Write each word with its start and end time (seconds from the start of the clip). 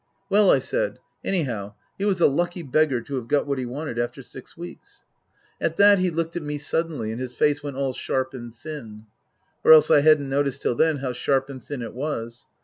Well, 0.31 0.49
I 0.49 0.57
said, 0.57 0.97
anyhow 1.23 1.75
he 1.95 2.05
was 2.05 2.19
a 2.19 2.25
lucky 2.25 2.63
beggar 2.63 3.01
to 3.01 3.15
have 3.17 3.27
got 3.27 3.45
what 3.45 3.59
he 3.59 3.67
wanted 3.67 3.99
after 3.99 4.23
six 4.23 4.57
weeks. 4.57 5.03
At 5.61 5.77
that 5.77 5.99
he 5.99 6.09
looked 6.09 6.35
at 6.35 6.41
me 6.41 6.57
suddenly 6.57 7.11
and 7.11 7.21
his 7.21 7.33
face 7.35 7.61
went 7.61 7.77
all 7.77 7.93
sharp 7.93 8.33
and 8.33 8.51
thin. 8.51 9.05
Or 9.63 9.71
else 9.73 9.91
I 9.91 10.01
hadn't 10.01 10.27
noticed 10.27 10.63
till 10.63 10.73
then 10.73 10.97
how 11.05 11.13
sharp 11.13 11.51
and 11.51 11.63
thin 11.63 11.83
it 11.83 11.93
was. 11.93 12.47